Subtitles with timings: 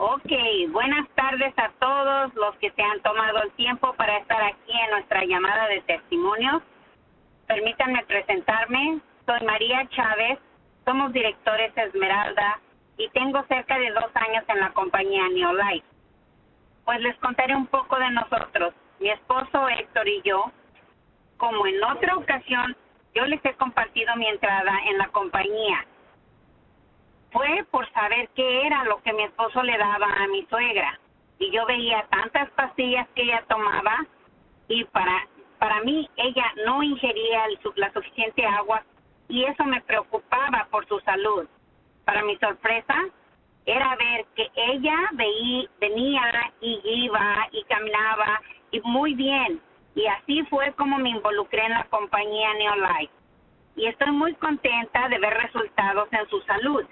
[0.00, 0.30] Ok,
[0.68, 4.90] buenas tardes a todos los que se han tomado el tiempo para estar aquí en
[4.92, 6.62] nuestra llamada de testimonio.
[7.48, 9.00] Permítanme presentarme.
[9.26, 10.38] Soy María Chávez,
[10.84, 12.60] somos directores Esmeralda
[12.96, 15.84] y tengo cerca de dos años en la compañía Neolife.
[16.84, 18.74] Pues les contaré un poco de nosotros.
[19.00, 20.52] Mi esposo Héctor y yo,
[21.38, 22.76] como en otra ocasión,
[23.16, 25.84] yo les he compartido mi entrada en la compañía
[27.30, 30.98] fue por saber qué era lo que mi esposo le daba a mi suegra.
[31.38, 34.06] Y yo veía tantas pastillas que ella tomaba
[34.68, 35.26] y para,
[35.58, 37.44] para mí ella no ingería
[37.76, 38.82] la suficiente agua
[39.28, 41.46] y eso me preocupaba por su salud.
[42.04, 42.94] Para mi sorpresa,
[43.66, 49.60] era ver que ella veía, venía y iba y caminaba y muy bien.
[49.94, 53.12] Y así fue como me involucré en la compañía Neolife.
[53.76, 56.84] Y estoy muy contenta de ver resultados en su salud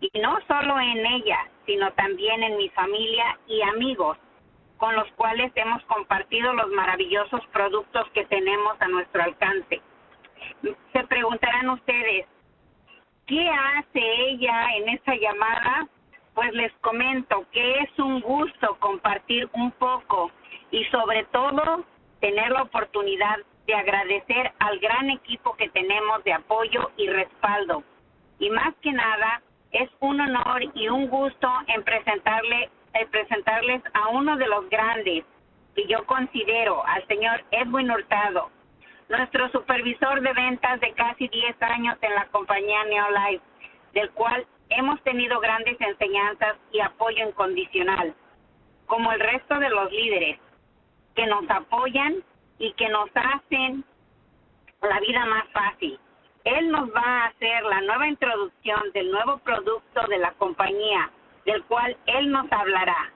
[0.00, 4.16] y no solo en ella, sino también en mi familia y amigos,
[4.78, 9.80] con los cuales hemos compartido los maravillosos productos que tenemos a nuestro alcance.
[10.92, 12.26] Se preguntarán ustedes,
[13.26, 15.86] ¿qué hace ella en esa llamada?
[16.34, 20.30] Pues les comento que es un gusto compartir un poco
[20.70, 21.84] y sobre todo
[22.20, 23.36] tener la oportunidad
[23.66, 27.82] de agradecer al gran equipo que tenemos de apoyo y respaldo.
[28.38, 32.70] Y más que nada, es un honor y un gusto en presentarle
[33.10, 35.24] presentarles a uno de los grandes
[35.74, 38.50] que yo considero, al señor Edwin Hurtado,
[39.08, 43.44] nuestro supervisor de ventas de casi 10 años en la compañía Neolife,
[43.92, 48.14] del cual hemos tenido grandes enseñanzas y apoyo incondicional,
[48.86, 50.38] como el resto de los líderes
[51.14, 52.22] que nos apoyan
[52.58, 53.84] y que nos hacen
[54.82, 55.98] la vida más fácil.
[56.44, 61.10] Él nos va a hacer la nueva introducción del nuevo producto de la compañía,
[61.44, 63.12] del cual Él nos hablará.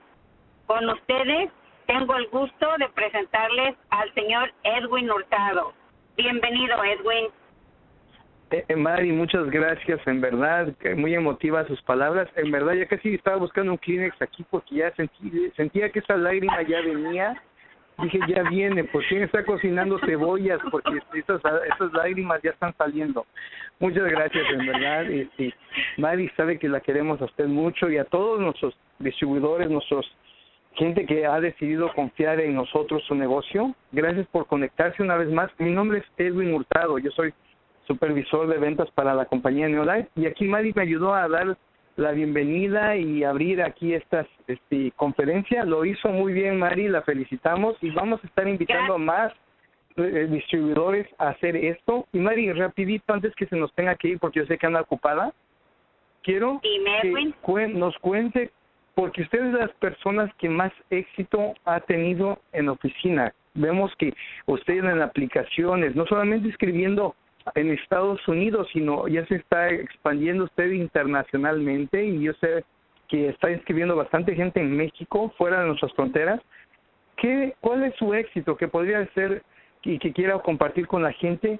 [0.67, 1.49] Con ustedes
[1.87, 5.73] tengo el gusto de presentarles al señor Edwin Hurtado.
[6.17, 7.27] Bienvenido, Edwin.
[8.51, 12.29] Eh, eh, Mari, muchas gracias, en verdad, muy emotiva sus palabras.
[12.35, 16.15] En verdad, ya casi estaba buscando un Kleenex aquí porque ya sentí, sentía que esa
[16.15, 17.41] lágrima ya venía
[17.99, 20.59] dije ya viene, ¿por quién está cocinando cebollas?
[20.71, 23.25] Porque esas, esas lágrimas ya están saliendo.
[23.79, 25.09] Muchas gracias, en verdad.
[25.09, 25.53] Este,
[25.97, 30.05] Mari sabe que la queremos a usted mucho y a todos nuestros distribuidores, nuestros
[30.75, 33.73] gente que ha decidido confiar en nosotros su negocio.
[33.91, 35.49] Gracias por conectarse una vez más.
[35.57, 37.33] Mi nombre es Edwin Hurtado, yo soy
[37.87, 41.57] supervisor de ventas para la compañía Neolife y aquí Mari me ayudó a dar
[41.95, 45.63] la bienvenida y abrir aquí esta este, conferencia.
[45.63, 49.33] Lo hizo muy bien, Mari, la felicitamos y vamos a estar invitando a más
[49.95, 52.05] eh, distribuidores a hacer esto.
[52.11, 54.81] Y Mari, rapidito, antes que se nos tenga que ir, porque yo sé que anda
[54.81, 55.33] ocupada,
[56.21, 58.51] quiero que nos cuente,
[58.93, 63.33] porque usted es de las personas que más éxito ha tenido en oficina.
[63.53, 64.13] Vemos que
[64.47, 67.15] usted en aplicaciones, no solamente escribiendo
[67.53, 72.63] en Estados Unidos, sino ya se está expandiendo usted internacionalmente y yo sé
[73.07, 76.41] que está inscribiendo bastante gente en México, fuera de nuestras fronteras.
[77.17, 79.43] ¿Qué, ¿Cuál es su éxito que podría ser
[79.83, 81.59] y que quiera compartir con la gente?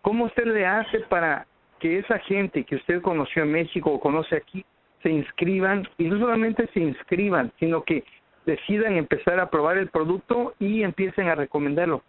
[0.00, 1.46] ¿Cómo usted le hace para
[1.78, 4.64] que esa gente que usted conoció en México o conoce aquí
[5.02, 8.04] se inscriban y no solamente se inscriban, sino que
[8.46, 12.02] decidan empezar a probar el producto y empiecen a recomendarlo?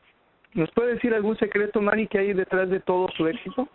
[0.54, 3.68] ¿Nos puede decir algún secreto, Mari, que hay detrás de todo su éxito?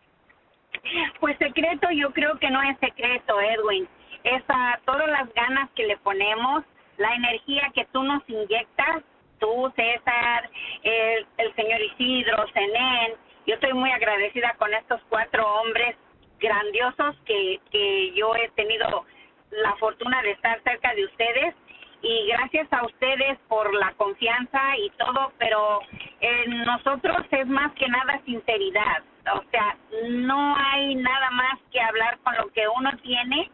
[1.21, 3.89] Pues secreto yo creo que no es secreto, Edwin.
[4.23, 6.65] Es a todas las ganas que le ponemos,
[6.99, 9.03] la energía que tú nos inyectas,
[9.39, 10.51] tú, César,
[10.83, 13.15] el, el señor Isidro, Zenén.
[13.47, 15.97] Yo estoy muy agradecida con estos cuatro hombres
[16.39, 19.05] grandiosos que, que yo he tenido
[19.51, 21.55] la fortuna de estar cerca de ustedes
[22.03, 25.81] y gracias a ustedes por la confianza y todo, pero
[26.21, 29.03] en nosotros es más que nada sinceridad,
[29.35, 29.77] o sea,
[30.09, 33.51] no hay nada más que hablar con lo que uno tiene,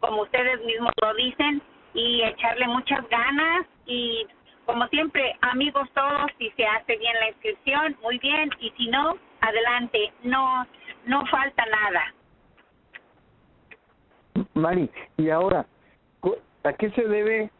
[0.00, 1.62] como ustedes mismos lo dicen,
[1.94, 3.66] y echarle muchas ganas.
[3.86, 4.26] Y
[4.64, 9.16] como siempre, amigos todos, si se hace bien la inscripción, muy bien, y si no,
[9.40, 10.66] adelante, no
[11.06, 12.14] no falta nada.
[14.54, 15.66] Mari, y ahora,
[16.64, 17.50] ¿a qué se debe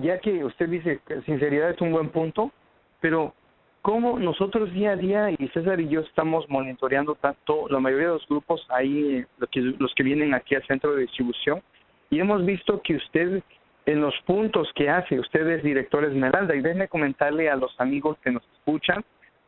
[0.00, 2.52] ya que usted dice que sinceridad es un buen punto,
[3.00, 3.34] pero
[3.82, 8.14] cómo nosotros día a día, y César y yo estamos monitoreando tanto la mayoría de
[8.14, 11.62] los grupos ahí, los que, los que vienen aquí al centro de distribución,
[12.10, 13.42] y hemos visto que usted
[13.86, 18.18] en los puntos que hace, usted es director Esmeralda, y déjenme comentarle a los amigos
[18.22, 19.02] que nos escuchan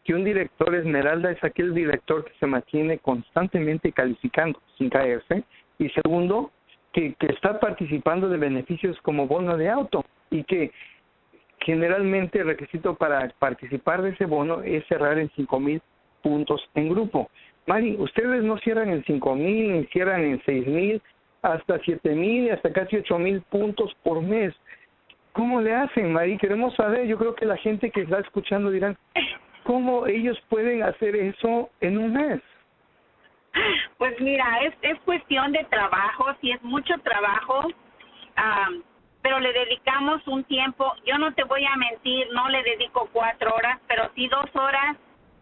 [0.04, 5.44] que un director Esmeralda es aquel director que se mantiene constantemente calificando sin caerse,
[5.78, 6.50] y segundo,
[6.92, 10.72] que, que está participando de beneficios como bono de auto y que
[11.60, 15.80] generalmente el requisito para participar de ese bono es cerrar en cinco mil
[16.22, 17.30] puntos en grupo.
[17.66, 21.00] Mari, ustedes no cierran en cinco mil, ni cierran en seis mil,
[21.42, 24.54] hasta siete mil, hasta casi ocho mil puntos por mes.
[25.32, 26.38] ¿Cómo le hacen, Mari?
[26.38, 27.06] Queremos saber.
[27.06, 28.96] Yo creo que la gente que está escuchando dirán,
[29.64, 32.40] ¿cómo ellos pueden hacer eso en un mes?
[33.98, 37.68] Pues mira, es, es cuestión de trabajo, si es mucho trabajo,
[39.22, 43.54] pero le dedicamos un tiempo, yo no te voy a mentir, no le dedico cuatro
[43.54, 44.96] horas, pero sí dos horas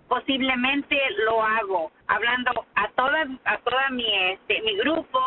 [0.09, 5.21] posiblemente lo hago hablando a toda a toda mi este mi grupo.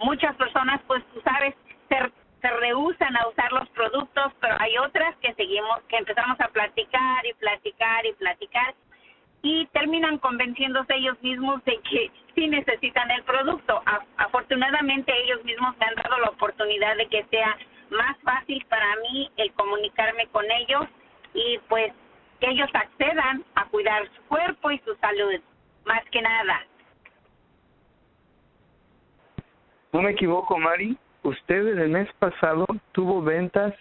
[0.00, 1.54] Muchas personas pues tú sabes
[1.88, 1.96] se,
[2.42, 7.24] se rehusan a usar los productos pero hay otras que seguimos que empezamos a platicar
[7.24, 8.74] y platicar y platicar
[9.44, 13.82] y terminan convenciéndose ellos mismos de que sí necesitan el producto.
[14.16, 17.54] afortunadamente ellos mismos me han dado la oportunidad de que sea
[17.90, 20.86] más fácil para mí el comunicarme con ellos
[21.34, 21.92] y pues
[22.40, 25.40] que ellos accedan a cuidar su cuerpo y su salud,
[25.84, 26.66] más que nada.
[29.92, 30.96] No me equivoco, Mari.
[31.22, 33.74] Usted el mes pasado tuvo ventas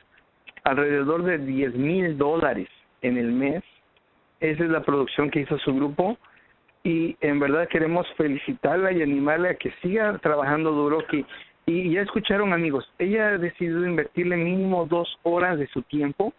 [0.66, 2.68] alrededor de 10 mil dólares
[3.02, 3.64] en el mes
[4.44, 6.18] esa es la producción que hizo su grupo
[6.84, 11.00] y en verdad queremos felicitarla y animarla a que siga trabajando duro.
[11.08, 11.26] Que,
[11.66, 16.34] y ya escucharon amigos, ella ha decidido invertirle mínimo dos horas de su tiempo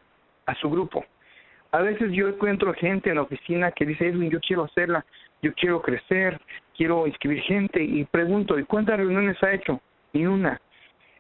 [0.45, 1.03] a su grupo.
[1.73, 5.05] A veces yo encuentro gente en la oficina que dice, Edwin, yo quiero hacerla,
[5.41, 6.39] yo quiero crecer,
[6.77, 9.81] quiero inscribir gente y pregunto, ¿y cuántas reuniones ha hecho?
[10.13, 10.61] Ni una.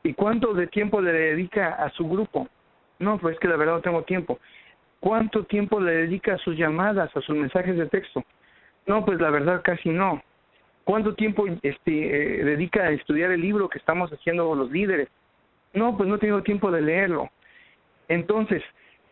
[0.03, 2.47] ¿Y cuánto de tiempo le dedica a su grupo?
[2.99, 4.39] No, pues es que la verdad no tengo tiempo.
[5.05, 8.25] ¿Cuánto tiempo le dedica a sus llamadas, a sus mensajes de texto?
[8.87, 10.23] No, pues la verdad casi no.
[10.85, 15.11] ¿Cuánto tiempo este, eh, dedica a estudiar el libro que estamos haciendo los líderes?
[15.75, 17.29] No, pues no tengo tiempo de leerlo.
[18.09, 18.63] Entonces,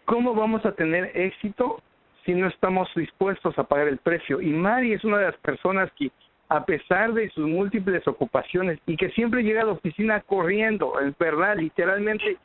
[0.07, 1.83] ¿cómo vamos a tener éxito
[2.25, 4.41] si no estamos dispuestos a pagar el precio?
[4.41, 6.11] Y Mari es una de las personas que,
[6.49, 11.15] a pesar de sus múltiples ocupaciones y que siempre llega a la oficina corriendo, es
[11.19, 12.39] verdad, literalmente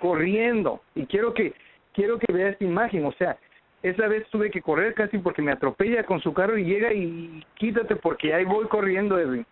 [0.00, 0.80] corriendo.
[0.94, 1.52] Y quiero que
[1.94, 3.38] quiero que vea esta imagen, o sea,
[3.82, 7.44] esa vez tuve que correr casi porque me atropella con su carro y llega y
[7.54, 9.46] quítate porque ahí voy corriendo, Edwin.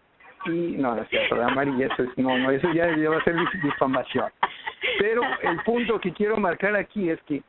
[0.46, 3.36] Y no, no es cierto, Mari, eso es, no, no, eso ya, va a ser
[3.62, 4.30] difamación.
[4.98, 7.42] Pero el punto que quiero marcar aquí es que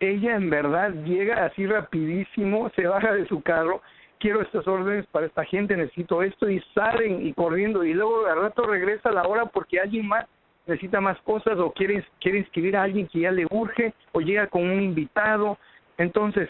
[0.00, 3.80] ella en verdad llega así rapidísimo, se baja de su carro,
[4.18, 8.40] quiero estas órdenes para esta gente, necesito esto y salen y corriendo y luego al
[8.40, 10.26] rato regresa a la hora porque alguien más
[10.66, 14.46] necesita más cosas o quiere, quiere inscribir a alguien que ya le urge o llega
[14.46, 15.58] con un invitado.
[15.98, 16.48] Entonces,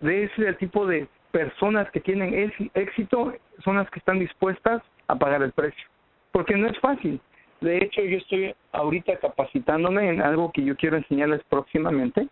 [0.00, 3.34] de ese tipo de personas que tienen éxito
[3.64, 5.84] son las que están dispuestas a pagar el precio.
[6.32, 7.20] Porque no es fácil.
[7.60, 12.28] De hecho, yo estoy ahorita capacitándome en algo que yo quiero enseñarles próximamente.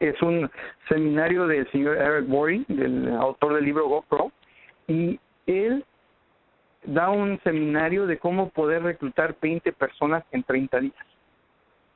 [0.00, 0.50] Es un
[0.88, 4.32] seminario del señor Eric Worre, del autor del libro GoPro,
[4.88, 5.84] y él
[6.84, 11.06] da un seminario de cómo poder reclutar 20 personas en 30 días.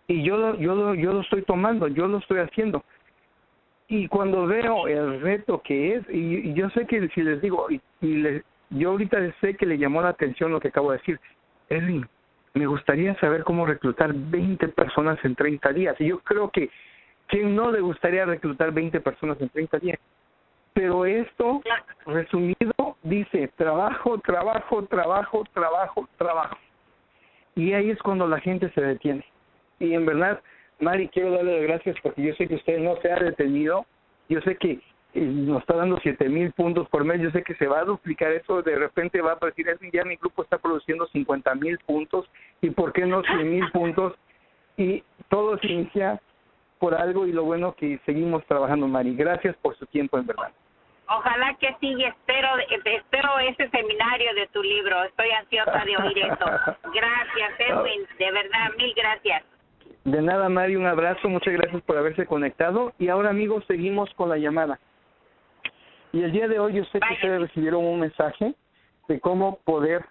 [0.09, 2.85] Y yo, yo, yo lo estoy tomando, yo lo estoy haciendo.
[3.89, 7.81] Y cuando veo el reto que es, y, yo sé que si les digo, y,
[8.01, 11.21] y yo ahorita sé que le llamó la atención lo que acabo de decir,
[11.69, 12.07] Edwin,
[12.55, 15.97] me gustaría saber cómo reclutar 20 personas en 30 días.
[16.01, 16.71] Y yo creo que,
[17.27, 19.99] ¿quién no le gustaría reclutar 20 personas en 30 días?
[20.77, 21.63] Pero esto,
[22.05, 26.59] resumido, dice trabajo, trabajo, trabajo, trabajo, trabajo.
[27.55, 29.25] Y ahí es cuando la gente se detiene.
[29.81, 30.39] Y en verdad,
[30.79, 33.87] Mari, quiero darle las gracias porque yo sé que usted no se ha detenido.
[34.29, 34.73] Yo sé que
[35.15, 37.23] eh, nos está dando siete mil puntos por mes.
[37.23, 38.61] Yo sé que se va a duplicar eso.
[38.61, 42.29] De repente va a aparecer, ya mi grupo está produciendo 50 mil puntos.
[42.61, 44.13] ¿Y por qué no 100 mil puntos?
[44.77, 46.21] Y todo se inicia
[46.79, 49.17] por algo y lo bueno que seguimos trabajando, Mari.
[49.17, 50.53] Gracias por su tiempo, en verdad.
[51.09, 52.49] Ojalá que sí, espero,
[52.85, 55.05] espero ese seminario de tu libro.
[55.05, 56.35] Estoy ansiosa de oír eso.
[56.95, 58.07] Gracias, Edwin.
[58.19, 59.45] De verdad, mil gracias.
[60.05, 61.29] De nada, Mari, un abrazo.
[61.29, 62.93] Muchas gracias por haberse conectado.
[62.99, 64.79] Y ahora, amigos, seguimos con la llamada.
[66.13, 68.55] Y el día de hoy yo sé que ustedes recibieron un mensaje
[69.09, 70.05] de cómo poder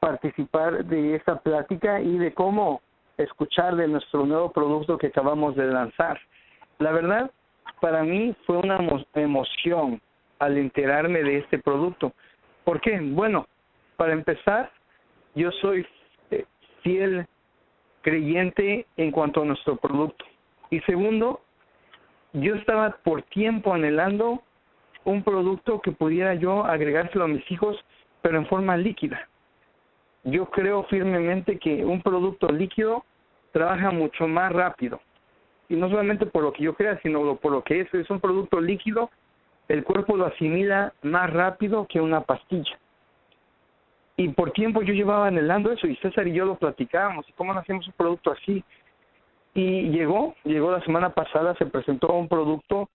[0.00, 2.82] participar de esta plática y de cómo
[3.16, 6.20] escuchar de nuestro nuevo producto que acabamos de lanzar.
[6.78, 7.30] La verdad,
[7.80, 8.78] para mí fue una
[9.14, 10.00] emoción
[10.38, 12.12] al enterarme de este producto.
[12.64, 12.98] ¿Por qué?
[13.00, 13.46] Bueno,
[13.96, 14.70] para empezar,
[15.34, 15.86] yo soy
[16.30, 16.44] eh,
[16.82, 17.26] fiel
[18.02, 20.24] creyente en cuanto a nuestro producto.
[20.70, 21.40] Y segundo,
[22.32, 24.42] yo estaba por tiempo anhelando
[25.04, 27.76] un producto que pudiera yo agregárselo a mis hijos,
[28.22, 29.28] pero en forma líquida.
[30.24, 33.04] yo creo firmemente que un producto líquido
[33.52, 35.00] trabaja mucho más rápido.
[35.68, 37.94] Y no solamente por lo que yo crea, sino por lo que es.
[37.94, 39.10] Es un producto líquido,
[39.68, 42.78] el cuerpo lo asimila más rápido que una pastilla.
[44.16, 47.28] Y por tiempo yo llevaba anhelando eso y César y yo lo platicábamos.
[47.28, 48.64] ¿Y cómo hacemos un producto así?
[49.54, 52.88] Y llegó, llegó la semana pasada, se presentó un producto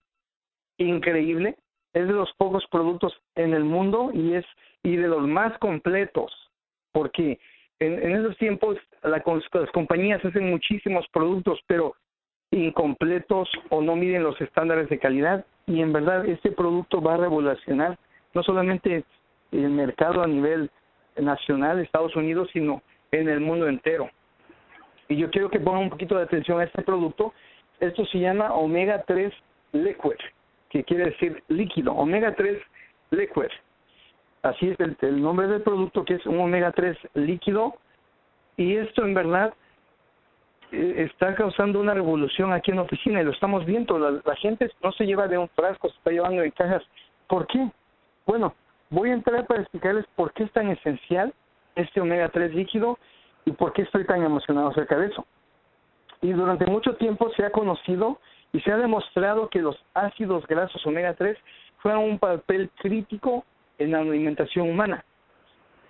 [0.78, 1.56] increíble.
[1.92, 4.46] Es de los pocos productos en el mundo y es
[4.82, 6.32] y de los más completos,
[6.90, 7.38] porque
[7.78, 11.94] en, en esos tiempos la, las compañías hacen muchísimos productos, pero
[12.50, 17.18] incompletos o no miden los estándares de calidad y en verdad este producto va a
[17.18, 17.98] revolucionar
[18.34, 19.04] no solamente
[19.52, 20.70] el mercado a nivel
[21.16, 24.08] nacional Estados Unidos, sino en el mundo entero.
[25.08, 27.34] Y yo quiero que pongan un poquito de atención a este producto.
[27.80, 29.32] Esto se llama Omega 3
[29.72, 30.16] Liquid,
[30.70, 32.58] que quiere decir líquido, Omega 3
[33.10, 33.50] Liquid.
[34.42, 37.76] Así es el, nombre del producto, que es un omega 3 líquido.
[38.56, 39.54] Y esto en verdad
[40.72, 43.98] está causando una revolución aquí en la oficina y lo estamos viendo.
[43.98, 46.82] La, gente no se lleva de un frasco, se está llevando en cajas.
[47.28, 47.70] ¿Por qué?
[48.26, 48.54] Bueno,
[48.90, 51.34] voy a entrar para explicarles por qué es tan esencial
[51.76, 52.98] este omega 3 líquido
[53.44, 55.26] y por qué estoy tan emocionado acerca de eso.
[56.22, 58.18] Y durante mucho tiempo se ha conocido
[58.52, 61.36] y se ha demostrado que los ácidos grasos omega 3
[61.82, 63.44] juegan un papel crítico
[63.78, 65.04] en la alimentación humana.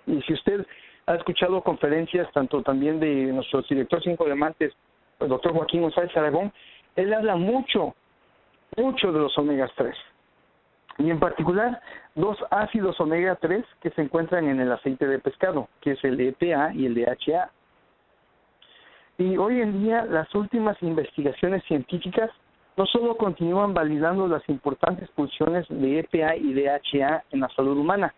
[0.07, 0.67] Y si usted
[1.07, 4.73] ha escuchado conferencias tanto también de nuestro director cinco diamantes,
[5.21, 6.53] el doctor Joaquín González Aragón,
[6.97, 7.95] él habla mucho,
[8.77, 9.95] mucho de los omegas 3.
[10.99, 11.81] Y en particular,
[12.15, 16.21] dos ácidos omega 3 que se encuentran en el aceite de pescado, que es el
[16.21, 17.51] EPA y el DHA.
[19.19, 22.31] Y hoy en día las últimas investigaciones científicas
[22.77, 28.15] no solo continúan validando las importantes funciones de EPA y DHA en la salud humana,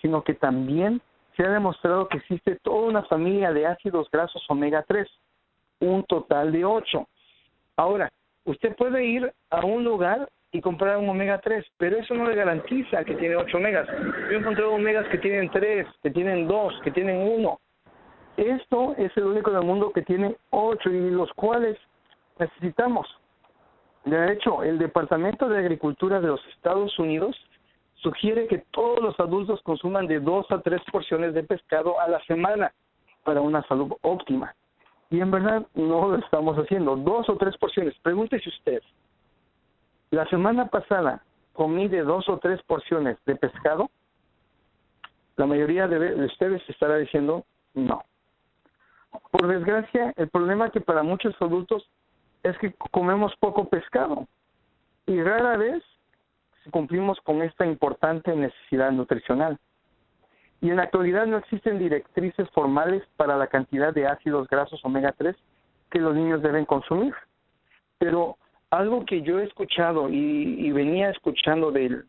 [0.00, 1.00] sino que también
[1.36, 5.08] se ha demostrado que existe toda una familia de ácidos grasos omega 3,
[5.80, 7.06] un total de 8.
[7.76, 8.10] Ahora,
[8.44, 12.36] usted puede ir a un lugar y comprar un omega 3, pero eso no le
[12.36, 13.88] garantiza que tiene 8 omegas.
[13.88, 17.60] Yo he encontrado omegas que tienen 3, que tienen 2, que tienen 1.
[18.36, 21.76] Esto es el único del mundo que tiene 8 y los cuales
[22.38, 23.06] necesitamos.
[24.04, 27.36] De hecho, el Departamento de Agricultura de los Estados Unidos
[28.04, 32.22] sugiere que todos los adultos consuman de dos a tres porciones de pescado a la
[32.26, 32.72] semana
[33.24, 34.54] para una salud óptima.
[35.10, 36.96] Y en verdad no lo estamos haciendo.
[36.96, 37.94] Dos o tres porciones.
[38.02, 38.82] Pregúntese usted.
[40.10, 43.90] La semana pasada comí de dos o tres porciones de pescado.
[45.36, 48.04] La mayoría de ustedes estará diciendo no.
[49.30, 51.88] Por desgracia, el problema que para muchos adultos
[52.42, 54.26] es que comemos poco pescado
[55.06, 55.82] y rara vez
[56.70, 59.58] cumplimos con esta importante necesidad nutricional.
[60.60, 65.12] Y en la actualidad no existen directrices formales para la cantidad de ácidos grasos omega
[65.16, 65.36] 3
[65.90, 67.14] que los niños deben consumir.
[67.98, 68.38] Pero
[68.70, 72.02] algo que yo he escuchado y, venía escuchando de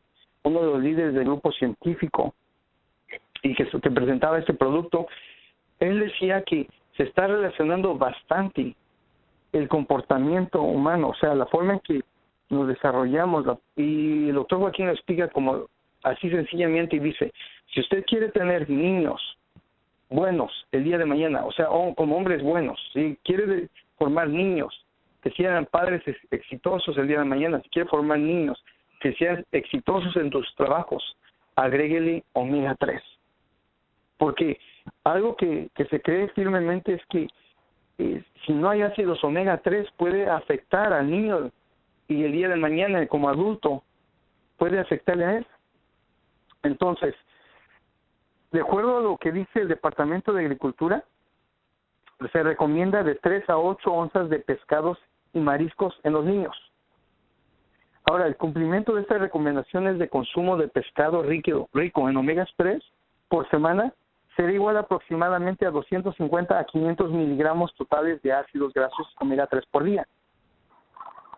[0.43, 2.33] uno de los líderes del grupo científico
[3.43, 5.07] y que, que presentaba este producto,
[5.79, 8.75] él decía que se está relacionando bastante
[9.51, 12.03] el comportamiento humano, o sea, la forma en que
[12.55, 13.45] nos desarrollamos.
[13.75, 15.67] Y el doctor Joaquín explica como
[16.03, 17.31] así sencillamente y dice,
[17.74, 19.21] si usted quiere tener niños
[20.09, 24.85] buenos el día de mañana, o sea, como hombres buenos, si quiere formar niños
[25.21, 28.63] que sean padres exitosos el día de mañana, si quiere formar niños
[29.01, 31.03] que sean exitosos en tus trabajos,
[31.55, 33.01] agréguele omega 3.
[34.17, 34.59] Porque
[35.03, 37.27] algo que, que se cree firmemente es que
[37.97, 41.51] si no hay ácidos omega 3 puede afectar al niño
[42.07, 43.83] y el día de mañana como adulto
[44.57, 45.47] puede afectarle a él.
[46.63, 47.15] Entonces,
[48.51, 51.03] de acuerdo a lo que dice el Departamento de Agricultura,
[52.31, 54.97] se recomienda de 3 a 8 onzas de pescados
[55.33, 56.55] y mariscos en los niños.
[58.05, 62.81] Ahora, el cumplimiento de estas recomendaciones de consumo de pescado rico, en omega 3
[63.27, 63.93] por semana
[64.35, 69.83] será igual aproximadamente a 250 a 500 miligramos totales de ácidos grasos omega 3 por
[69.83, 70.07] día.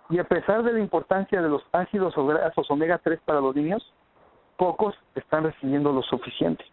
[0.09, 3.93] Y a pesar de la importancia de los ácidos grasos omega 3 para los niños,
[4.57, 6.63] pocos están recibiendo lo suficiente.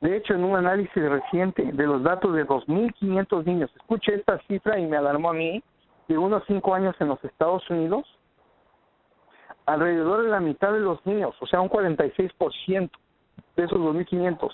[0.00, 4.78] De hecho, en un análisis reciente de los datos de 2.500 niños, escuché esta cifra
[4.78, 5.62] y me alarmó a mí,
[6.08, 8.04] de unos 5 años en los Estados Unidos,
[9.66, 12.90] alrededor de la mitad de los niños, o sea, un 46%
[13.56, 14.50] de esos 2.500,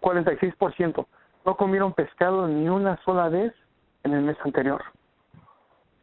[0.00, 1.06] 46%,
[1.44, 3.52] no comieron pescado ni una sola vez
[4.04, 4.82] en el mes anterior.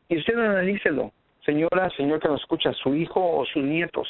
[0.08, 1.12] Y usted analícelo,
[1.46, 4.08] señora, señor que nos escucha, su hijo o sus nietos.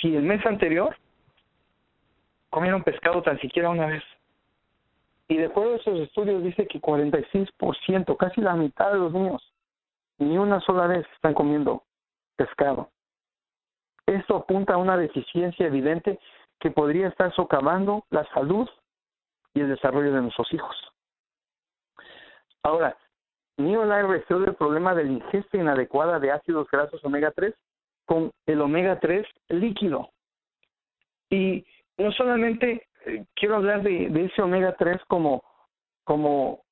[0.00, 0.96] Si el mes anterior
[2.50, 4.02] comieron pescado tan siquiera una vez,
[5.28, 9.52] Y de acuerdo a esos estudios dice que 46%, casi la mitad de los niños,
[10.18, 11.84] ni una sola vez están comiendo
[12.36, 12.90] pescado.
[14.04, 16.18] Esto apunta a una deficiencia evidente
[16.58, 18.68] que podría estar socavando la salud
[19.54, 20.76] y el desarrollo de nuestros hijos.
[22.62, 22.96] Ahora,
[23.56, 27.54] Neolife resuelve el problema de la ingesta inadecuada de ácidos grasos omega 3
[28.06, 30.10] con el omega 3 líquido.
[31.30, 31.64] Y
[31.98, 35.42] no solamente eh, quiero hablar de, ese omega 3 como,
[36.04, 36.62] como,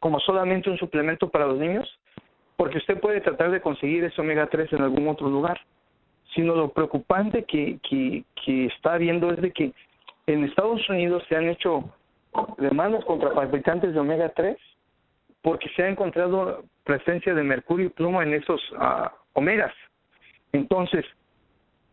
[0.00, 1.88] como solamente un suplemento para los niños,
[2.56, 5.60] porque usted puede tratar de conseguir ese omega 3 en algún otro lugar,
[6.34, 9.72] sino lo preocupante que, que, que está viendo es de que
[10.26, 11.84] en Estados Unidos se han hecho
[12.58, 14.56] demandas contra fabricantes de omega 3
[15.46, 19.72] porque se ha encontrado presencia de mercurio y plomo en esos uh, omegas.
[20.50, 21.04] Entonces,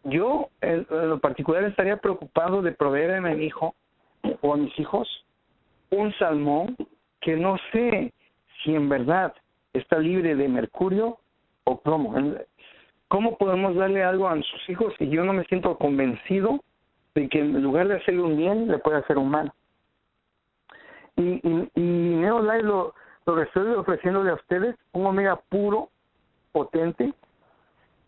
[0.05, 3.75] yo en, lo particular estaría preocupado de proveer a mi hijo
[4.41, 5.07] o a mis hijos
[5.91, 6.75] un salmón
[7.21, 8.11] que no sé
[8.63, 9.35] si en verdad
[9.73, 11.19] está libre de mercurio
[11.65, 12.15] o plomo.
[13.07, 16.59] ¿Cómo podemos darle algo a sus hijos si yo no me siento convencido
[17.13, 19.53] de que en lugar de hacerle un bien, le puede hacer un mal?
[21.17, 22.21] Y, y, y
[22.63, 25.89] lo, lo estoy ofreciéndole a ustedes un omega puro,
[26.51, 27.13] potente,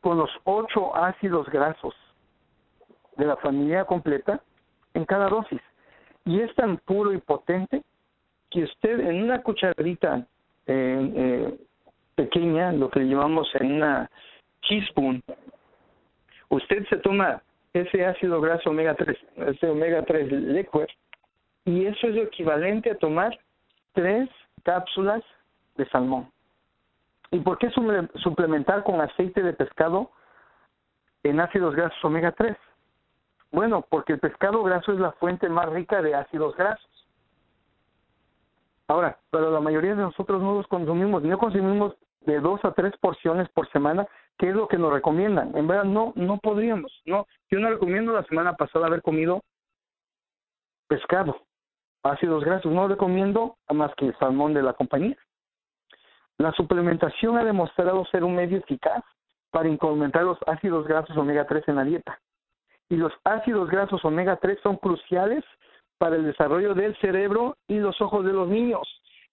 [0.02, 1.96] con los ocho ácidos grasos
[3.18, 4.42] de la familia completa
[4.94, 5.62] en cada dosis.
[6.26, 7.82] Y es tan puro y potente
[8.52, 10.28] que usted en una cucharita
[10.68, 11.60] eh, eh,
[12.16, 14.10] pequeña, lo que llamamos en una
[14.68, 15.24] teaspoon,
[16.50, 17.42] usted se toma
[17.74, 19.18] ese ácido graso omega 3,
[19.48, 20.88] ese omega 3 liquid,
[21.66, 23.38] y eso es lo equivalente a tomar
[23.94, 24.30] tres
[24.66, 25.24] cápsulas
[25.78, 26.30] de salmón.
[27.32, 27.70] ¿Y por qué
[28.16, 30.12] suplementar con aceite de pescado
[31.24, 32.58] en ácidos grasos omega 3?
[33.52, 36.90] Bueno, porque el pescado graso es la fuente más rica de ácidos grasos.
[38.88, 42.94] Ahora, pero la mayoría de nosotros no los consumimos, no consumimos de dos a tres
[42.98, 44.08] porciones por semana,
[44.38, 45.56] que es lo que nos recomiendan.
[45.56, 46.92] En verdad, no, no podríamos.
[47.06, 49.42] No, yo no recomiendo la semana pasada haber comido
[50.88, 51.45] pescado
[52.06, 52.72] ácidos grasos.
[52.72, 55.18] No recomiendo más que el salmón de la compañía.
[56.38, 59.04] La suplementación ha demostrado ser un medio eficaz
[59.52, 62.20] para incrementar los ácidos grasos omega 3 en la dieta.
[62.90, 65.44] Y los ácidos grasos omega 3 son cruciales
[65.98, 68.82] para el desarrollo del cerebro y los ojos de los niños.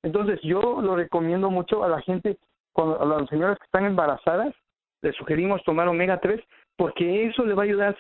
[0.03, 2.39] Entonces yo lo recomiendo mucho a la gente,
[2.77, 4.55] a las señoras que están embarazadas,
[5.03, 6.41] les sugerimos tomar omega 3
[6.77, 7.97] porque eso le va a ayudar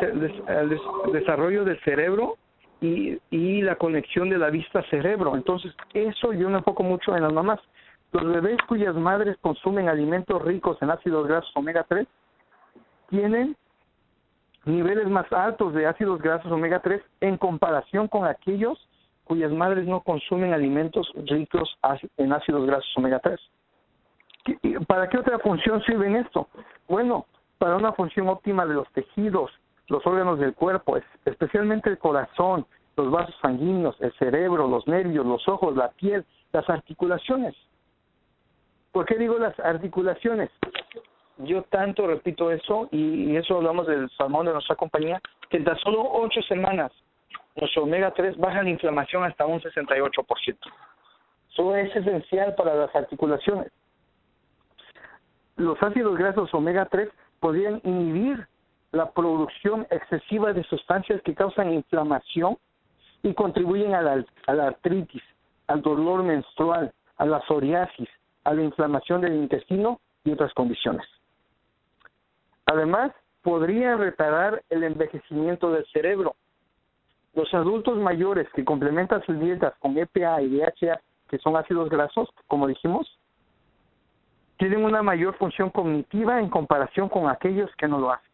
[0.48, 2.38] al desarrollo del cerebro
[2.82, 5.34] y, y la conexión de la vista-cerebro.
[5.36, 7.60] Entonces, eso yo me enfoco mucho en las mamás.
[8.12, 12.06] Los bebés cuyas madres consumen alimentos ricos en ácidos grasos omega 3
[13.08, 13.56] tienen
[14.66, 18.78] niveles más altos de ácidos grasos omega 3 en comparación con aquellos
[19.24, 21.78] cuyas madres no consumen alimentos ricos
[22.18, 23.40] en ácidos grasos omega 3.
[24.86, 26.48] ¿Para qué otra función sirven esto?
[26.88, 27.26] Bueno,
[27.58, 29.50] para una función óptima de los tejidos,
[29.88, 32.66] los órganos del cuerpo, especialmente el corazón,
[32.96, 37.54] los vasos sanguíneos, el cerebro, los nervios, los ojos, la piel, las articulaciones.
[38.92, 40.50] ¿Por qué digo las articulaciones?
[41.38, 45.78] Yo tanto repito eso, y, eso hablamos del salmón de nuestra compañía, que en tan
[45.78, 46.92] solo ocho semanas
[47.56, 50.56] nuestro omega 3 baja la inflamación hasta un 68%.
[51.50, 53.70] Eso es esencial para las articulaciones.
[55.56, 57.08] Los ácidos grasos omega 3
[57.40, 58.46] podrían inhibir
[58.92, 62.58] la producción excesiva de sustancias que causan inflamación
[63.22, 65.22] y contribuyen a la, artritis,
[65.66, 68.08] al dolor menstrual, a la psoriasis,
[68.44, 71.06] a la inflamación del intestino y otras condiciones.
[72.66, 76.36] Además, podría reparar el envejecimiento del cerebro.
[77.34, 82.28] Los adultos mayores que complementan sus dietas con EPA y DHA, que son ácidos grasos,
[82.46, 83.18] como dijimos,
[84.58, 88.31] tienen una mayor función cognitiva en comparación con aquellos que no lo hacen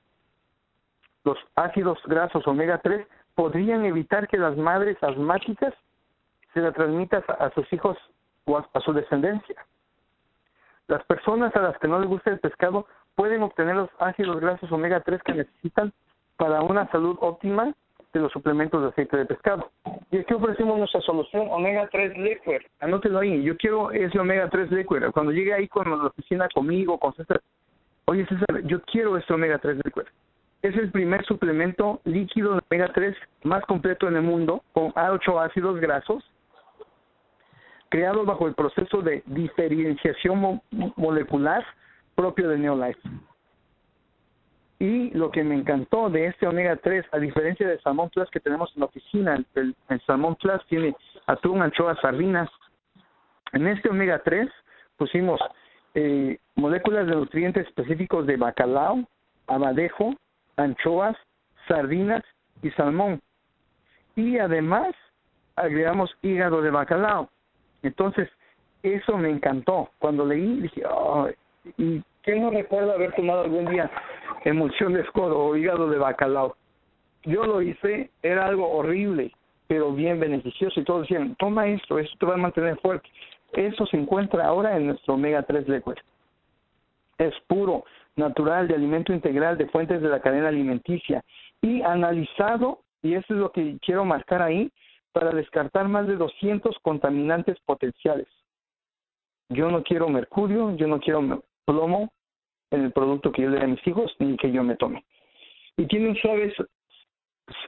[1.29, 5.75] los ácidos grasos omega 3 podrían evitar que las madres asmáticas
[6.55, 7.99] se la transmitan a sus hijos
[8.47, 9.57] o a, su descendencia.
[10.87, 14.73] Las personas a las que no les gusta el pescado pueden obtener los ácidos grasos
[14.73, 15.93] omega 3 que necesitan
[16.39, 17.75] para una salud óptima
[18.15, 19.71] de los suplementos de aceite de pescado.
[20.11, 22.63] Y aquí ofrecemos nuestra solución omega 3 liquid.
[22.81, 23.43] Anótelo ahí.
[23.43, 25.11] Yo quiero ese omega 3 liquid.
[25.13, 27.43] Cuando llegue ahí con la oficina conmigo, con César,
[28.07, 30.07] oye César, yo quiero este omega 3 liquid
[30.63, 35.47] es el primer suplemento líquido de omega 3 más completo en el mundo, con A8
[35.47, 36.25] ácidos grasos,
[37.89, 40.61] creado bajo el proceso de diferenciación
[40.97, 41.65] molecular
[42.15, 43.01] propio de Neolife.
[44.81, 48.41] Y lo que me encantó de este omega 3, a diferencia del salmón plus que
[48.41, 50.95] tenemos en la oficina, el, el salmón plus tiene
[51.27, 52.49] atún, anchoas, sardinas.
[53.53, 54.49] En este omega 3
[54.97, 55.41] pusimos
[55.95, 59.09] eh, moléculas de nutrientes específicos de bacalao,
[59.49, 60.15] abadejo,
[60.59, 61.17] anchoas,
[61.67, 62.23] sardinas
[62.63, 63.21] y salmón.
[64.17, 64.95] Y además
[65.57, 67.31] agregamos hígado de bacalao.
[67.83, 68.29] Entonces,
[68.83, 69.91] eso me encantó.
[69.99, 70.83] Cuando leí, dije,
[71.77, 73.91] ¿y quién no recuerda haber tomado algún día
[74.45, 76.57] emulsión de escodo o hígado de bacalao?
[77.25, 79.33] Yo lo hice, era algo horrible,
[79.67, 83.09] pero bien beneficioso y todos decían, toma esto, esto te va a mantener fuerte.
[83.53, 85.97] Eso se encuentra ahora en nuestro omega 3 liquid.
[87.19, 87.85] Es puro,
[88.17, 91.25] natural, de alimento integral, de fuentes de la cadena alimenticia
[91.61, 94.71] y analizado, y eso es lo que quiero marcar ahí,
[95.13, 98.29] para descartar más de 200 contaminantes potenciales.
[99.49, 102.13] Yo no quiero mercurio, yo no quiero plomo
[102.71, 105.05] en el producto que yo le dé a mis hijos ni que yo me tome.
[105.77, 106.53] Y tiene un suave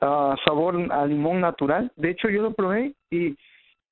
[0.02, 1.90] uh, sabor a limón natural.
[1.96, 3.34] De hecho, yo lo probé y,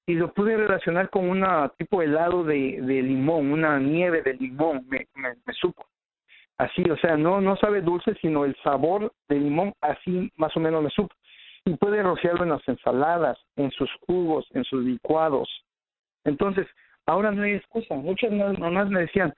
[0.09, 4.87] y lo pude relacionar con una tipo helado de, de limón, una nieve de limón,
[4.89, 5.85] me, me, supo.
[6.57, 10.61] Así, o sea, no, no sabe dulce, sino el sabor de limón, así más o
[10.61, 11.15] menos me supo.
[11.67, 15.47] Y puede rociarlo en las ensaladas, en sus jugos, en sus licuados.
[16.25, 16.67] Entonces,
[17.05, 17.95] ahora no hay excusa.
[17.95, 19.35] Muchas mamás me decían,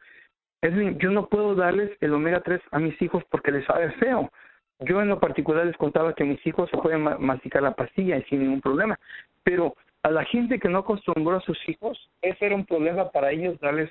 [0.63, 4.31] yo no puedo darles el omega 3 a mis hijos porque les sabe feo.
[4.79, 8.23] Yo en lo particular les contaba que mis hijos se pueden masticar la pastilla y
[8.23, 8.97] sin ningún problema,
[9.43, 13.31] pero a la gente que no acostumbró a sus hijos, ese era un problema para
[13.31, 13.91] ellos darles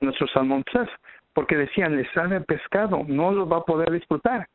[0.00, 0.88] nuestro salmón plus,
[1.32, 4.48] porque decían, les sabe pescado, no lo va a poder disfrutar.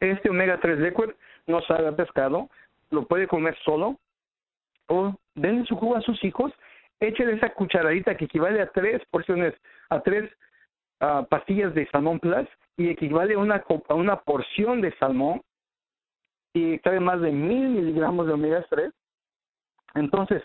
[0.00, 1.10] Este omega 3 liquid
[1.46, 2.48] no sabe pescado,
[2.90, 3.98] lo puede comer solo,
[4.88, 6.52] o denle su jugo a sus hijos,
[7.00, 9.54] échale esa cucharadita que equivale a tres porciones,
[9.90, 10.30] a tres
[11.00, 15.42] uh, pastillas de salmón plus, y equivale a una, a una porción de salmón
[16.54, 18.92] y trae más de mil miligramos de omega 3,
[19.94, 20.42] entonces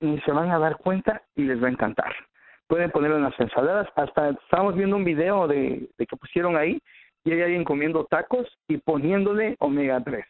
[0.00, 2.14] ni se van a dar cuenta y les va a encantar.
[2.66, 3.88] Pueden ponerlo en las ensaladas.
[3.96, 6.80] Hasta estamos viendo un video de, de que pusieron ahí
[7.24, 10.24] y hay alguien comiendo tacos y poniéndole omega 3.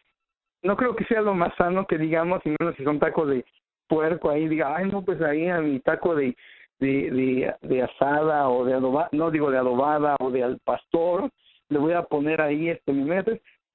[0.63, 3.45] No creo que sea lo más sano que digamos, y menos si son tacos de
[3.87, 6.35] puerco ahí, diga, ay, no, pues ahí a mi taco de,
[6.79, 11.29] de, de, asada o de adobada, no digo de adobada o de al pastor,
[11.69, 13.09] le voy a poner ahí este mi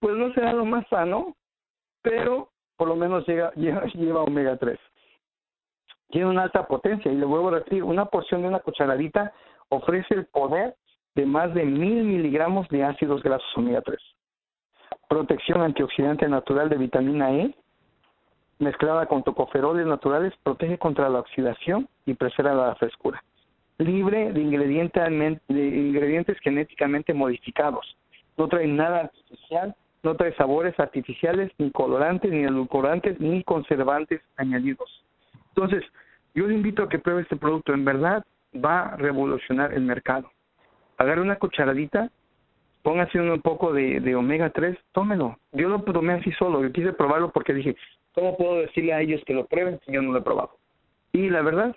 [0.00, 1.34] pues no será lo más sano,
[2.02, 4.78] pero por lo menos llega, lleva, lleva omega 3.
[6.10, 9.32] Tiene una alta potencia y le vuelvo a decir, una porción de una cucharadita
[9.68, 10.76] ofrece el poder
[11.14, 13.98] de más de mil miligramos de ácidos grasos omega 3.
[15.08, 17.54] Protección antioxidante natural de vitamina E,
[18.58, 23.22] mezclada con tocoferoles naturales, protege contra la oxidación y preserva la frescura
[23.78, 25.02] libre de ingredientes,
[25.48, 27.96] de ingredientes genéticamente modificados.
[28.36, 35.04] No trae nada artificial, no trae sabores artificiales, ni colorantes, ni edulcorantes, ni conservantes añadidos.
[35.48, 35.82] Entonces,
[36.34, 37.72] yo le invito a que pruebe este producto.
[37.72, 40.30] En verdad, va a revolucionar el mercado.
[40.98, 42.10] Agarre una cucharadita,
[42.82, 45.38] póngase un poco de, omega 3, tómelo.
[45.52, 47.76] Yo lo tomé así solo, yo quise probarlo porque dije,
[48.14, 50.50] ¿cómo puedo decirle a ellos que lo prueben si yo no lo he probado?
[51.12, 51.74] Y la verdad,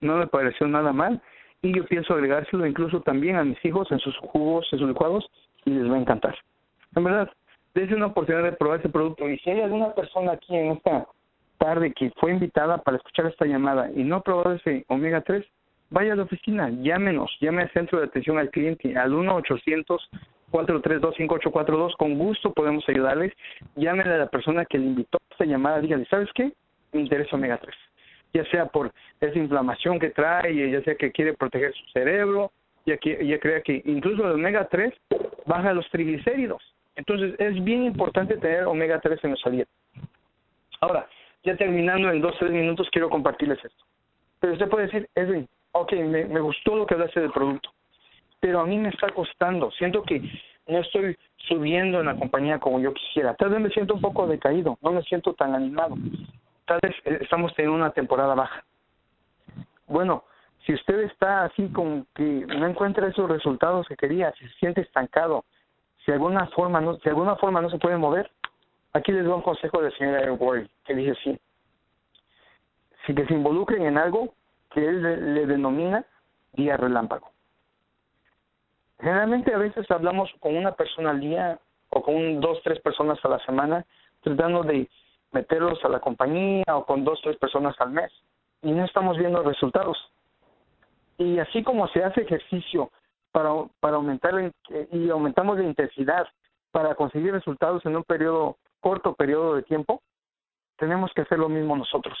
[0.00, 1.22] no me pareció nada mal
[1.62, 5.28] y yo pienso agregárselo incluso también a mis hijos en sus jugos, en sus licuados
[5.64, 6.36] y les va a encantar.
[6.94, 7.30] En verdad,
[7.74, 11.06] dense una oportunidad de probar ese producto y si hay alguna persona aquí en esta
[11.58, 15.44] tarde que fue invitada para escuchar esta llamada y no ha probado ese omega 3,
[15.90, 22.18] vaya a la oficina, llámenos, llame al centro de atención al cliente al 1-800-432-5842, con
[22.18, 23.32] gusto podemos ayudarles,
[23.76, 26.52] llámenle a la persona que le invitó a esta llamada, dígale, ¿sabes qué?
[26.92, 27.76] Me interesa omega 3
[28.34, 32.50] ya sea por esa inflamación que trae, ya sea que quiere proteger su cerebro,
[32.86, 34.92] ya que ella crea que incluso el omega 3
[35.46, 36.62] baja los triglicéridos.
[36.96, 39.70] Entonces es bien importante tener omega 3 en nuestra dieta.
[40.80, 41.06] Ahora,
[41.44, 43.84] ya terminando en dos, tres minutos, quiero compartirles esto.
[44.40, 47.70] Pero usted puede decir, Edwin, ok, me, me gustó lo que hablaste del producto,
[48.40, 49.70] pero a mí me está costando.
[49.72, 50.20] Siento que
[50.66, 51.16] no estoy
[51.48, 53.34] subiendo en la compañía como yo quisiera.
[53.34, 55.96] Tal vez me siento un poco decaído, no me siento tan animado
[56.66, 58.64] tal vez eh, estamos teniendo una temporada baja.
[59.86, 60.24] Bueno,
[60.64, 64.80] si usted está así como que no encuentra esos resultados que quería, si se siente
[64.80, 65.44] estancado,
[66.04, 68.30] si alguna forma no, si alguna forma no se puede mover,
[68.92, 71.40] aquí les doy un consejo del señor Airboy, que dice así,
[73.06, 74.34] si que se involucren en algo
[74.70, 76.04] que él le, denomina
[76.52, 77.30] día relámpago.
[79.00, 81.58] Generalmente a veces hablamos con una persona al día
[81.90, 83.84] o con dos, tres personas a la semana,
[84.22, 84.88] tratando de
[85.32, 88.12] meterlos a la compañía o con dos, tres personas al mes
[88.62, 89.98] y no estamos viendo resultados.
[91.18, 92.90] Y así como se hace ejercicio
[93.32, 94.52] para, para aumentar
[94.92, 96.26] y aumentamos la intensidad
[96.70, 100.02] para conseguir resultados en un periodo corto periodo de tiempo,
[100.76, 102.18] tenemos que hacer lo mismo nosotros.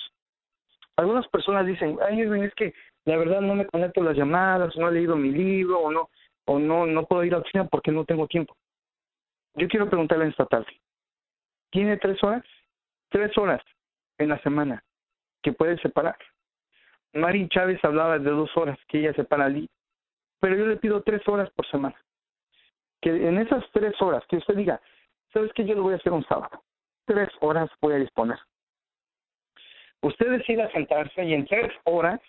[0.96, 4.92] Algunas personas dicen, ay, es que la verdad no me conecto las llamadas, no he
[4.92, 6.10] leído mi libro, o no,
[6.46, 8.54] o no, no puedo ir a la oficina porque no tengo tiempo.
[9.54, 10.80] Yo quiero preguntarle esta tarde,
[11.70, 12.44] ¿tiene tres horas?
[13.08, 13.60] Tres horas
[14.18, 14.82] en la semana
[15.42, 16.16] que puede separar.
[17.14, 19.46] Mari Chávez hablaba de dos horas que ella separa
[20.42, 21.94] pero yo le pido tres horas por semana.
[23.00, 24.80] Que en esas tres horas, que usted diga,
[25.32, 25.64] ¿sabes qué?
[25.64, 26.64] Yo lo voy a hacer un sábado.
[27.04, 28.38] Tres horas voy a disponer.
[30.00, 32.20] Usted decida sentarse y en tres horas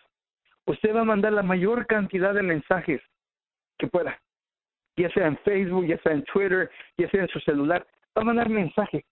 [0.65, 3.01] usted va a mandar la mayor cantidad de mensajes
[3.79, 4.21] que pueda,
[4.95, 8.25] ya sea en Facebook, ya sea en Twitter, ya sea en su celular, va a
[8.25, 9.03] mandar mensajes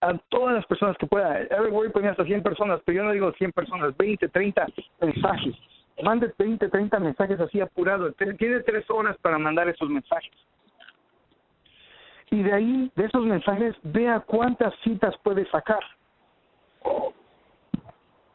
[0.00, 1.28] a todas las personas que pueda.
[1.28, 4.28] A ver, voy a poner hasta 100 personas, pero yo no digo 100 personas, 20,
[4.28, 4.66] 30
[5.02, 5.54] mensajes.
[6.02, 8.12] Mande 20, 30 mensajes así apurado.
[8.12, 10.32] Tiene tres horas para mandar esos mensajes.
[12.30, 15.80] Y de ahí, de esos mensajes, vea cuántas citas puede sacar.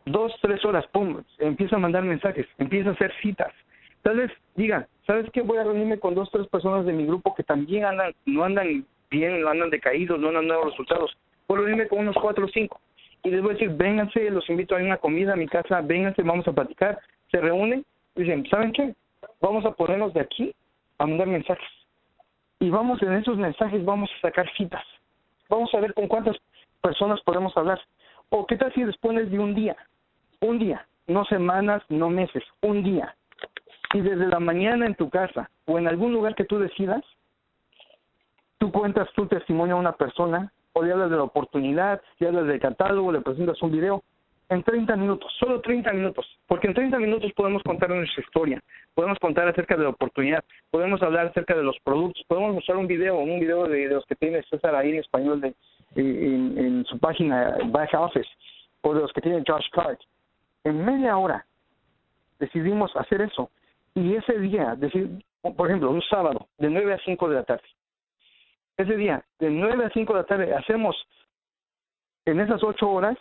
[0.06, 3.54] Dos, tres horas, pum, empieza a mandar mensajes, empieza a hacer citas.
[4.02, 5.42] Tal vez diga, ¿sabes qué?
[5.42, 8.86] Voy a reunirme con dos, tres personas de mi grupo que también andan, no andan
[9.10, 11.16] bien, no andan decaídos, no andan dando resultados.
[11.48, 12.80] Voy a reunirme con unos cuatro o cinco.
[13.24, 16.24] Y les voy a decir, vénganse, los invito a una comida a mi casa, vénganse,
[16.24, 17.00] vamos a platicar.
[17.32, 18.96] Se reúnen, dicen, ¿saben qué?
[19.42, 20.54] Vamos a ponernos de aquí
[20.98, 21.70] a mandar mensajes.
[22.60, 24.84] Y vamos en esos mensajes, vamos a sacar citas.
[25.48, 26.36] Vamos a ver con cuántas
[26.82, 27.80] personas podemos hablar.
[28.30, 29.76] O qué tal si después de un día,
[30.42, 33.16] un día, no semanas, no meses, un día,
[33.94, 37.04] y desde la mañana en tu casa o en algún lugar que tú decidas,
[38.58, 42.46] tú cuentas tu testimonio a una persona o le hablas de la oportunidad, le hablas
[42.46, 44.04] del catálogo, le presentas un video
[44.50, 48.60] en 30 minutos, solo 30 minutos, porque en 30 minutos podemos contar nuestra historia,
[48.96, 52.88] podemos contar acerca de la oportunidad, podemos hablar acerca de los productos, podemos mostrar un
[52.88, 55.54] video, un video de, los que tiene César ahí en español de,
[55.96, 58.30] en, su página Back Office,
[58.82, 59.98] o de los que tiene Josh Card.
[60.64, 61.46] En media hora
[62.40, 63.52] decidimos hacer eso
[63.94, 65.10] y ese día, decir,
[65.42, 67.68] por ejemplo, un sábado, de 9 a 5 de la tarde,
[68.78, 70.96] ese día, de 9 a 5 de la tarde, hacemos
[72.26, 73.18] en esas 8 horas,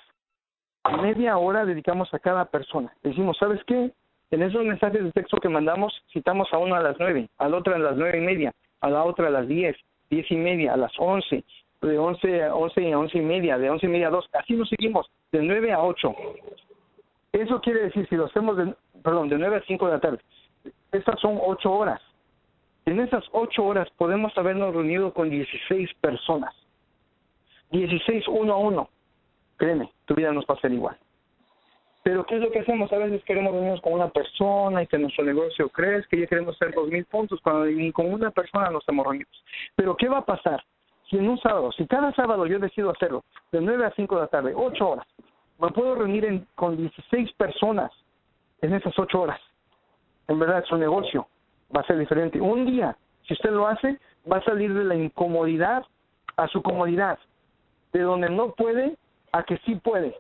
[0.97, 2.93] media hora dedicamos a cada persona.
[3.03, 3.93] Decimos, ¿sabes qué?
[4.31, 7.75] En esos mensajes de texto que mandamos, citamos a uno a las 9, al otro
[7.75, 9.77] a las 9 y media, a la otra a las 10,
[10.11, 11.45] 10 y media, a las 11,
[11.81, 14.31] de 11 a 11 a 11 y media, de 11 y media a 2.
[14.33, 16.15] Así nos seguimos, de 9 a 8.
[17.33, 20.19] Eso quiere decir, si lo hacemos, de, perdón, de 9 a 5 de la tarde,
[20.93, 22.01] estas son ocho horas.
[22.87, 26.55] En esas ocho horas podemos habernos reunido con 16 personas.
[27.71, 28.89] 16 uno a uno.
[29.59, 30.97] Créeme, tu vida nos va a ser igual.
[32.03, 32.91] Pero ¿qué es lo que hacemos?
[32.93, 36.57] A veces queremos reunirnos con una persona y que nuestro negocio crezca y ya queremos
[36.57, 39.29] hacer dos mil puntos cuando ni con una persona nos hemos reunido.
[39.77, 40.65] Pero ¿qué va a pasar?
[41.11, 44.21] Si en un sábado, si cada sábado yo decido hacerlo de 9 a 5 de
[44.21, 45.07] la tarde, ocho horas,
[45.59, 47.91] me puedo reunir con 16 personas
[48.63, 49.41] en esas ocho horas
[50.29, 51.27] en verdad su negocio
[51.75, 52.41] va a ser diferente.
[52.41, 53.99] Un día, si usted lo hace,
[54.31, 55.85] va a salir de la incomodidad
[56.37, 57.19] a su comodidad,
[57.93, 58.97] de donde no puede
[59.33, 60.17] a que sí puede,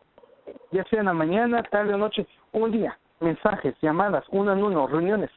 [0.70, 4.86] ya sea en la mañana, tarde o noche, un día, mensajes, llamadas, uno en uno,
[4.86, 5.30] reuniones.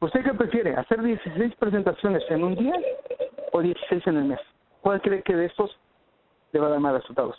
[0.00, 0.74] ¿Usted qué prefiere?
[0.76, 2.74] ¿Hacer 16 presentaciones en un día
[3.52, 4.40] o 16 en el mes?
[4.82, 5.76] ¿Cuál cree que de estos
[6.52, 7.36] le va a dar más resultados?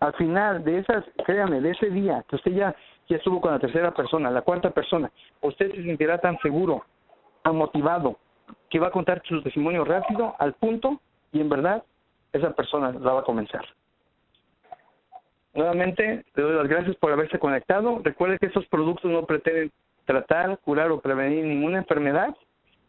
[0.00, 2.74] Al final de esas, créame, de ese día que usted ya
[3.08, 6.84] ya estuvo con la tercera persona, la cuarta persona, usted se sentirá tan seguro,
[7.42, 8.18] tan motivado,
[8.68, 11.00] que va a contar su testimonio rápido, al punto,
[11.32, 11.82] y en verdad
[12.32, 13.64] esa persona la va a comenzar.
[15.54, 18.00] Nuevamente, le doy las gracias por haberse conectado.
[18.04, 19.72] Recuerde que estos productos no pretenden
[20.04, 22.34] tratar, curar o prevenir ninguna enfermedad,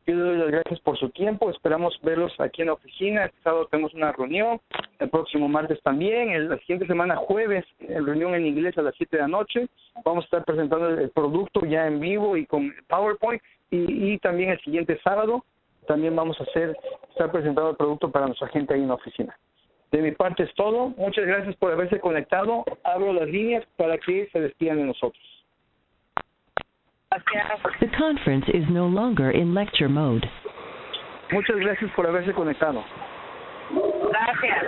[0.10, 1.52] yo le doy las gracias por su tiempo.
[1.52, 3.26] Esperamos verlos aquí en la oficina.
[3.26, 4.60] Este sábado tenemos una reunión.
[4.98, 6.32] El próximo martes también.
[6.32, 9.68] El, la siguiente semana, jueves, reunión en inglés a las 7 de la noche.
[10.04, 13.40] Vamos a estar presentando el, producto ya en vivo y con PowerPoint.
[13.70, 15.46] Y, y, también el siguiente sábado
[15.88, 16.76] también vamos a hacer
[17.12, 19.38] estar presentando el producto para nuestra gente ahí en la oficina.
[19.92, 20.90] De mi parte es todo.
[20.98, 22.64] Muchas gracias por haberse conectado.
[22.84, 25.24] Abro las líneas para que se despidan de nosotros.
[27.80, 30.24] The conference is no longer in lecture mode.
[31.32, 32.84] Muchas gracias por haberse conectado.
[34.10, 34.66] Gracias.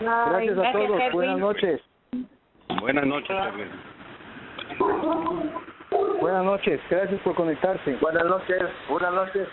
[0.00, 1.12] Gracias a todos.
[1.12, 1.80] Buenas noches.
[2.80, 3.36] Buenas noches.
[6.20, 6.80] Buenas noches.
[6.88, 7.96] Gracias por conectarse.
[8.00, 8.62] Buenas noches.
[8.88, 9.48] Buenas noches,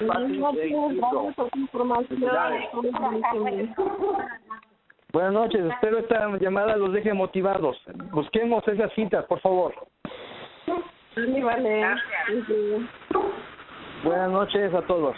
[5.12, 5.65] Buenas noches.
[5.65, 7.82] Espero esta llamada los deje motivados.
[8.12, 9.73] Busquemos esas citas, por favor.
[11.43, 11.95] vale.
[14.04, 15.15] Buenas noches a todos.